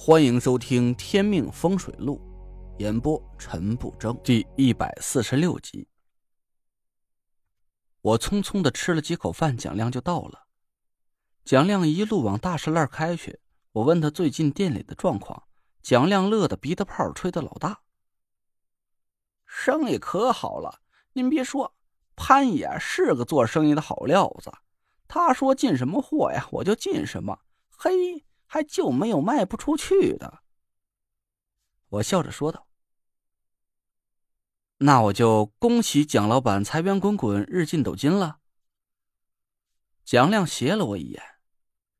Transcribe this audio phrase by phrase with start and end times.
[0.00, 2.20] 欢迎收听《天命风水录》，
[2.80, 5.88] 演播陈不争，第一百四十六集。
[8.00, 10.46] 我匆匆的吃了几口饭，蒋亮就到了。
[11.44, 13.40] 蒋亮一路往大石栏开去。
[13.72, 15.42] 我问他最近店里的状况，
[15.82, 17.80] 蒋亮乐得鼻子泡吹得老大。
[19.44, 20.80] 生意可好了，
[21.12, 21.74] 您别说，
[22.14, 24.52] 潘爷是个做生意的好料子。
[25.08, 27.40] 他说进什么货呀，我就进什么。
[27.76, 28.24] 嘿。
[28.48, 30.42] 还就没有卖不出去的。
[31.90, 32.66] 我笑着说道
[34.78, 38.40] ：“那我就恭喜蒋老板财源滚滚，日进斗金了。”
[40.04, 41.22] 蒋亮斜了我一眼：“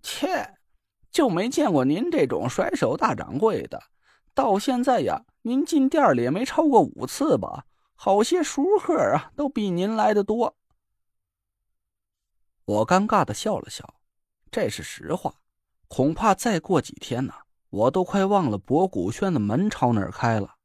[0.03, 0.59] 切，
[1.11, 3.83] 就没见过您这种甩手大掌柜的。
[4.33, 7.67] 到现在呀，您进店里也没超过五次吧？
[7.95, 10.57] 好些熟客啊，都比您来的多。”
[12.65, 13.95] 我尴尬的笑了笑，
[14.51, 15.35] 这是实话。
[15.89, 17.35] 恐怕再过几天呢，
[17.71, 20.57] 我都快忘了博古轩的门朝哪儿开了。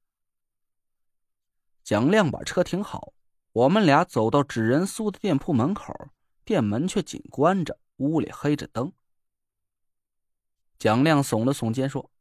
[1.81, 3.13] 蒋亮把车停好，
[3.53, 5.93] 我们俩走到纸人苏的店铺门口，
[6.43, 8.91] 店门却紧关着，屋里黑着灯。
[10.77, 12.11] 蒋亮耸了耸肩说：“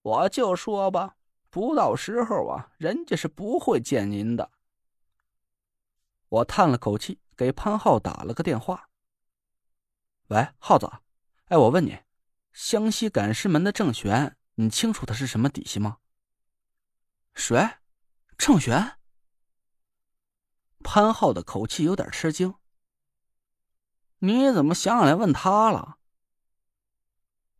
[0.00, 1.16] 我就说吧，
[1.50, 4.50] 不到时候啊，人家是不会见您的。”
[6.30, 8.88] 我叹了口气，给潘浩打了个电话
[10.28, 10.90] ：“喂，浩子。”
[11.52, 11.98] 哎，我问你，
[12.54, 15.98] 湘西赶尸门的郑玄，你清楚他是什么底细吗？
[17.34, 17.76] 谁？
[18.38, 18.96] 郑玄？
[20.82, 22.54] 潘浩的口气有点吃惊。
[24.20, 25.98] 你怎么想起来问他了？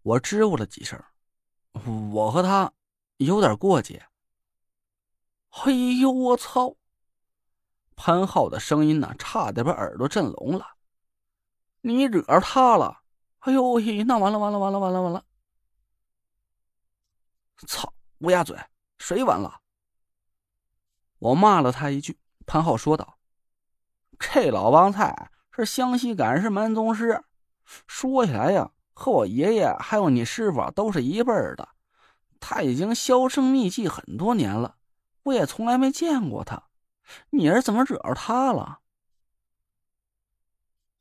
[0.00, 0.98] 我支吾了几声，
[2.12, 2.72] 我和他
[3.18, 4.06] 有点过节。
[5.50, 6.76] 嘿呦，我操！
[7.94, 10.78] 潘浩的声音呢，差点把耳朵震聋了。
[11.82, 13.01] 你惹他了？
[13.42, 15.24] 哎呦嘿，那完了完了完了完了完了！
[17.66, 18.56] 操，乌鸦嘴，
[18.98, 19.60] 谁完了？
[21.18, 22.18] 我骂了他一句。
[22.46, 23.18] 潘浩说道
[24.18, 27.24] ：“这老帮菜是湘西赶尸门宗师，
[27.64, 31.68] 说起来呀，和我爷爷还有你师傅都是一辈儿的。
[32.38, 34.76] 他已经销声匿迹很多年了，
[35.22, 36.64] 我也从来没见过他。
[37.30, 38.80] 你是怎么惹着他了？”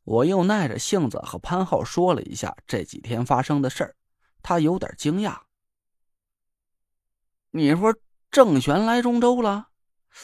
[0.03, 3.95] 我又耐着性子和潘浩说了一下这几天发生的事儿，
[4.41, 5.41] 他有点惊讶。
[7.51, 7.95] 你说
[8.31, 9.69] 郑玄来中州了？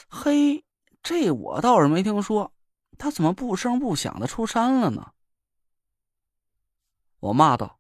[0.10, 0.66] 嘿，
[1.04, 2.54] 这我倒是没听说，
[2.98, 5.14] 他怎么不声不响的出山了呢？
[7.20, 7.80] 我骂道：“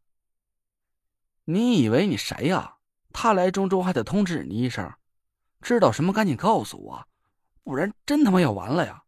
[1.45, 2.77] 你以为你谁呀？
[3.11, 4.93] 他来中州还得通知你一声，
[5.61, 7.07] 知道什么赶紧告诉我，
[7.63, 9.03] 不然真他妈要完了呀！”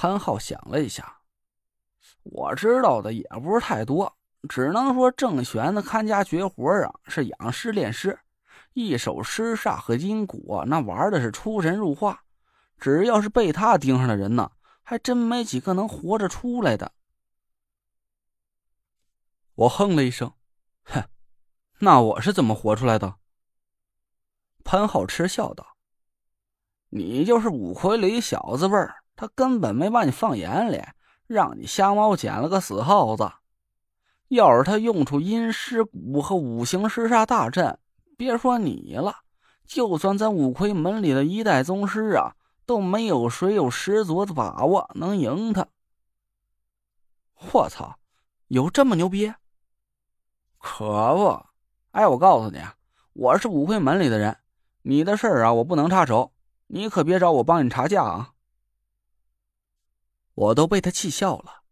[0.00, 1.22] 潘浩想了一下，
[2.22, 4.16] 我知道的也不是太多，
[4.48, 8.16] 只能说郑玄的看家绝活啊是养尸炼尸，
[8.74, 12.22] 一手尸煞和阴骨，那玩的是出神入化。
[12.78, 14.52] 只要是被他盯上的人呢，
[14.84, 16.92] 还真没几个能活着出来的。
[19.56, 20.32] 我哼了一声，
[20.84, 21.02] 哼，
[21.80, 23.16] 那我是怎么活出来的？
[24.62, 25.74] 潘浩嗤笑道
[26.90, 30.80] ：“你就是五魁里小子辈儿。”他根本没把你放眼里，
[31.26, 33.28] 让你瞎猫捡了个死耗子。
[34.28, 37.80] 要是他用出阴尸蛊和五行尸煞大阵，
[38.16, 39.16] 别说你了，
[39.66, 45.66] 就算咱五魁门里的一代宗师啊，都没有谁有十足的把握能赢他。
[47.52, 47.98] 我操，
[48.46, 49.34] 有这么牛逼？
[50.58, 51.44] 可不！
[51.90, 52.62] 哎，我告诉你，
[53.14, 54.36] 我是五魁门里的人，
[54.82, 56.32] 你的事儿啊，我不能插手，
[56.68, 58.30] 你可别找我帮你查价啊。
[60.38, 61.64] 我都被他气笑了，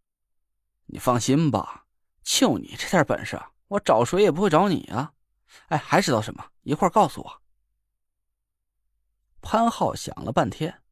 [0.86, 1.86] 你放心吧，
[2.24, 5.12] 就你这点本事，我找谁也不会找你啊！
[5.68, 6.44] 哎，还知道什么？
[6.62, 7.42] 一会儿告诉我。
[9.40, 10.82] 潘浩想了半天，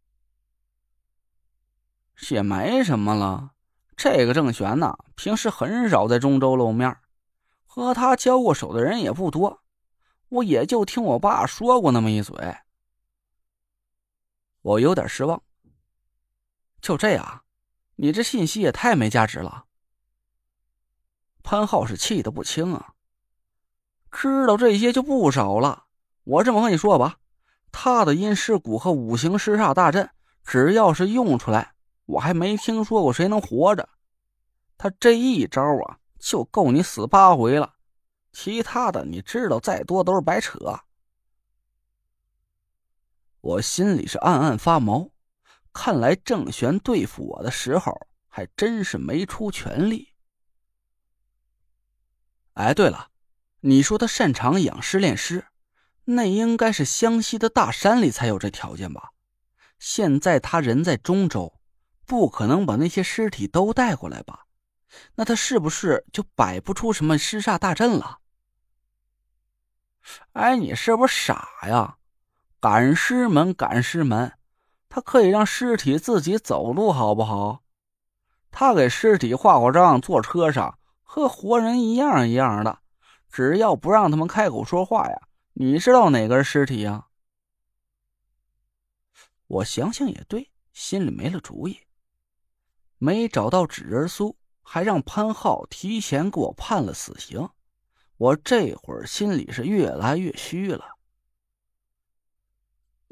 [2.31, 3.55] 也没什么了。
[3.97, 6.97] 这个郑玄呐，平时很少在中州露面，
[7.67, 9.65] 和他交过手的人也不多，
[10.29, 12.57] 我也就听我爸说过那么一嘴。
[14.61, 15.43] 我有点失望，
[16.81, 17.44] 就这样。
[17.97, 19.65] 你这信息也太没价值了。
[21.43, 22.95] 潘浩是气得不轻啊！
[24.11, 25.87] 知道这些就不少了。
[26.25, 27.19] 我这么和你说吧，
[27.71, 30.09] 他的阴尸蛊和五行尸煞大阵，
[30.45, 31.75] 只要是用出来，
[32.07, 33.89] 我还没听说过谁能活着。
[34.79, 37.75] 他这一招啊，就够你死八回了。
[38.33, 40.59] 其他的你知道再多都是白扯。
[43.41, 45.11] 我心里是暗暗发毛。
[45.75, 47.93] 看来郑玄对付我的时候
[48.29, 50.15] 还真是没出全力。
[52.55, 53.09] 哎，对了，
[53.61, 55.49] 你说他擅长养尸炼尸，
[56.05, 59.11] 那应该是湘西的大山里才有这条件吧？
[59.79, 61.61] 现在他人在中州，
[62.07, 64.47] 不可能把那些尸体都带过来吧？
[65.17, 68.21] 那他是不是就摆不出什么尸煞大阵了？
[70.35, 71.99] 哎，你是不是傻呀？
[72.61, 74.33] 赶尸门，赶尸门，
[74.95, 77.65] 他可以让尸体自己走路，好不好？
[78.53, 82.79] 他给尸体化过妆，坐车上和活人一样一样的。
[83.29, 85.23] 只要不让他们开口说话呀，
[85.55, 87.07] 你知道哪个是尸体呀？
[89.49, 91.81] 我想想也对，心里没了主意。
[92.99, 97.49] 没找到纸人苏，还让潘浩提前给我判了死刑，
[98.17, 100.94] 我这会儿心里是越来越虚了。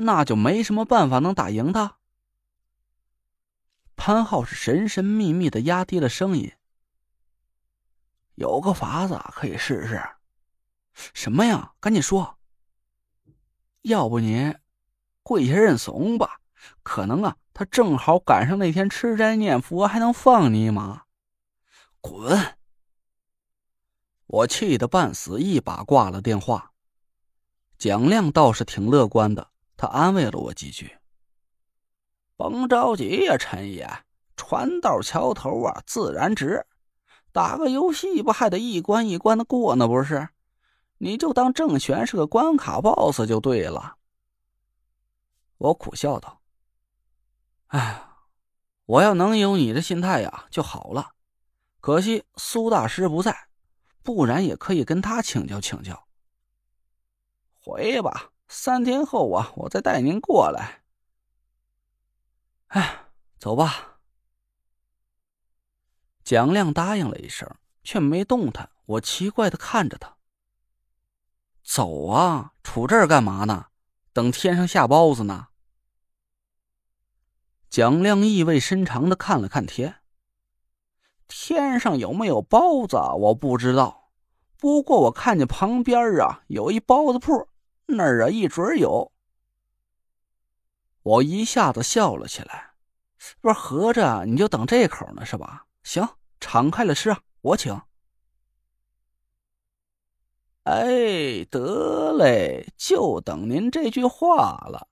[0.05, 1.97] 那就没什么办法能打赢他。
[3.97, 6.53] 潘浩是神神秘秘的压低了声音。
[8.35, 10.03] 有个法子可以试试，
[11.15, 11.73] 什么呀？
[11.81, 12.39] 赶紧说。
[13.83, 14.57] 要不您
[15.23, 16.41] 跪下认怂吧？
[16.83, 21.05] 可能啊，他正好赶上那天吃斋念佛，还能放你一马。
[22.01, 22.57] 滚！
[24.27, 26.73] 我气得半死，一把挂了电话。
[27.79, 29.52] 蒋亮倒是挺乐观的，
[29.83, 30.97] 他安慰了我几句
[32.39, 34.05] ：“甭着急呀，陈爷，
[34.37, 36.65] 船到桥头啊，自然直。”
[37.33, 39.89] 打个游戏不还得一关一关的过呢？
[39.89, 40.29] 不是，
[40.99, 43.97] 你就当郑玄是个关卡 BOSS 就对了。
[45.59, 46.41] 我苦笑道
[47.67, 48.07] ：“哎，
[48.85, 51.11] 我要能有你的心态呀就好了。
[51.81, 53.49] 可惜苏大师不在，
[54.05, 56.07] 不然也可以跟他请教请教。
[57.65, 60.83] 回吧，三天后啊，我再带您过来。
[62.67, 63.07] 哎，
[63.39, 64.01] 走吧。”
[66.23, 67.51] 蒋亮答应了一声，
[67.83, 68.69] 却没动弹。
[68.85, 70.19] 我奇怪的看着他。
[71.65, 73.69] 走啊，杵这儿干嘛呢？
[74.13, 75.49] 等天上下包子呢？
[77.71, 80.03] 蒋亮意味深长的看了看天。
[81.27, 84.11] 天上有没有包子，我不知道。
[84.59, 87.49] 不过我看见旁边啊有一包子铺，
[87.87, 89.13] 那儿啊一准有。
[91.03, 92.75] 我一下子笑了起来，
[93.41, 95.67] 不是合着你就等这口呢，是吧？
[95.83, 96.09] 行，
[96.39, 97.81] 敞开了吃啊，我请。
[100.65, 104.89] 哎，得嘞，就等您这句话了。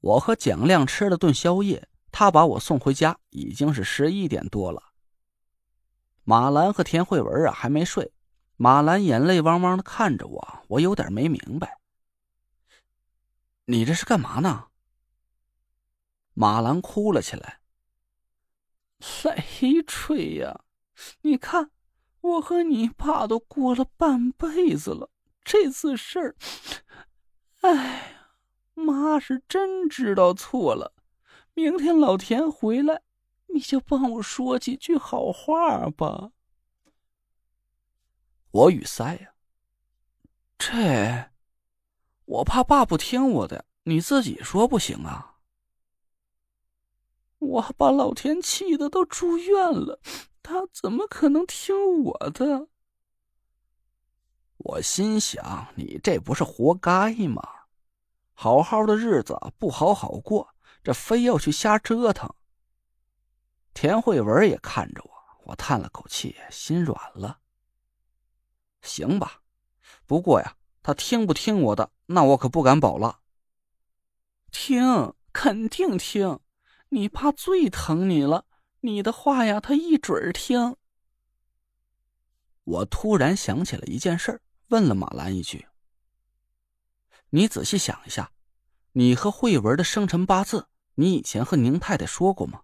[0.00, 4.82] 我和蒋亮吃了顿宵夜，他把我送回家，已经是十一点多了。
[6.24, 8.10] 马兰和田慧文啊还没睡，
[8.56, 11.78] 马兰眼泪汪汪的看着我，我有点没明白。
[13.66, 14.68] 你这是干嘛呢？
[16.32, 17.60] 马兰哭了起来。
[18.98, 20.62] 雷锤呀，
[21.20, 21.70] 你看，
[22.20, 25.10] 我和你爸都过了半辈子了，
[25.44, 26.36] 这次事儿，
[27.60, 28.30] 哎，
[28.72, 30.94] 妈是真知道错了。
[31.52, 33.02] 明天老田回来，
[33.48, 36.32] 你就帮我说几句好话吧。
[38.56, 39.34] 我语塞呀，
[40.56, 41.30] 这，
[42.24, 45.36] 我怕爸不听我的，你自己说不行啊。
[47.38, 50.00] 我把老田气的都住院了，
[50.42, 52.68] 他怎么可能听我的？
[54.56, 57.42] 我心想，你这不是活该吗？
[58.32, 62.34] 好好的日子不好好过，这非要去瞎折腾。
[63.74, 65.10] 田慧文也看着我，
[65.44, 67.40] 我叹了口气，心软了。
[68.86, 69.42] 行吧，
[70.06, 73.20] 不过呀，他听不听我的，那我可不敢保了。
[74.50, 76.40] 听，肯定听。
[76.90, 78.46] 你爸最疼你了，
[78.80, 80.76] 你的话呀，他一准儿听。
[82.62, 85.66] 我突然想起了一件事，问了马兰一句
[87.30, 88.32] ：“你仔细想一下，
[88.92, 92.62] 你和慧文的生辰八字，你以前和宁太太说过吗？”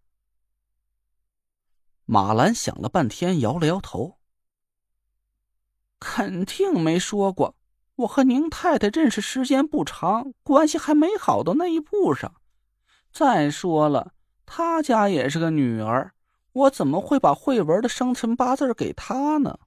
[2.07, 4.19] 马兰想了半天，摇了摇头
[6.03, 7.55] ：“肯定没说过。
[7.95, 12.35] 我和宁太太认识时间不长，关系还没好到那一步上。”
[13.13, 14.13] 再说了，
[14.45, 16.13] 他家也是个女儿，
[16.53, 19.61] 我怎么会把慧文的生辰八字给他呢？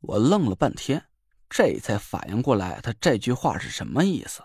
[0.00, 1.06] 我愣了半天，
[1.48, 4.42] 这才反应过来，他这句话是什么意思？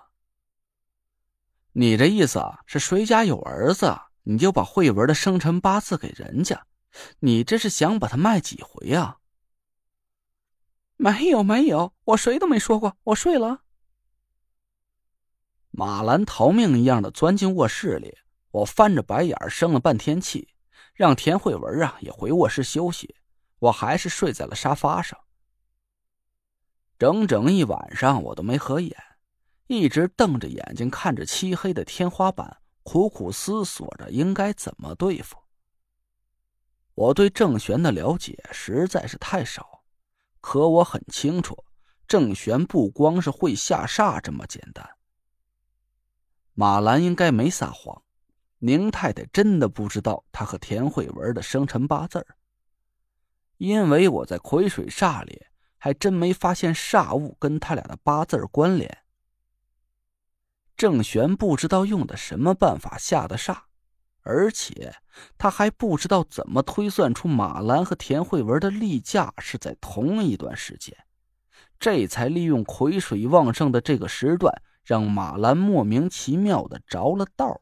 [1.73, 6.65] 你这意思啊，是谁家有儿子，你就把慧文的生辰八字给人家？
[7.19, 9.17] 你这是想把他卖几回啊？
[10.97, 13.61] 没有没有，我谁都没说过，我睡了。
[15.71, 18.17] 马兰逃命一样的钻进卧室里，
[18.51, 20.47] 我翻着白眼生了半天气，
[20.93, 23.15] 让田慧文啊也回卧室休息，
[23.59, 25.19] 我还是睡在了沙发上。
[26.97, 28.95] 整整一晚上我都没合眼，
[29.67, 35.35] 一直瞪着眼睛看着漆黑的天花板，苦苦思索着应该怎么对付。
[36.93, 39.74] 我对郑玄的了解实在是太少，
[40.47, 41.65] 可我很清楚，
[42.07, 44.87] 郑玄不光是会下煞这么简单。
[46.53, 48.03] 马兰应该没撒谎，
[48.59, 52.23] 宁太太真的不知道他和田慧文的生辰八字
[53.57, 55.47] 因为我在癸水煞里
[55.79, 58.99] 还真没发现煞物跟他俩的八字关联。
[60.77, 63.63] 郑玄不知道用的什么办法下的煞。
[64.25, 64.91] 而且
[65.37, 70.97] 他还不知道怎么推算出马兰和田慧文的例假是在同一段时间，
[71.79, 74.51] 这才利用癸水旺盛的这个时段，
[74.83, 77.61] 让马兰莫名其妙的着了道。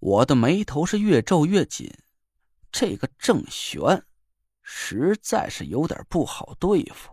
[0.00, 1.90] 我的眉头是越皱越紧，
[2.70, 4.04] 这个郑玄
[4.62, 7.10] 实在是有点不好对付。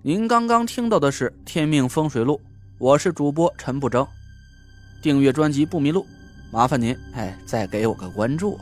[0.00, 2.40] 您刚刚听到的是《天命风水录》。
[2.80, 4.06] 我是主播陈不争，
[5.02, 6.06] 订阅专辑不迷路，
[6.52, 8.56] 麻烦您哎再给我个关注。